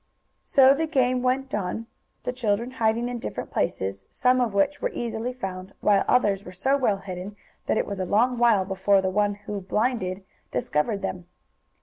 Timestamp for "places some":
3.51-4.41